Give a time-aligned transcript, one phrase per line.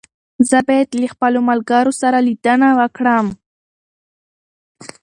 [0.49, 3.27] زه بايد له خپلو ملګرو سره ليدنه وکړم.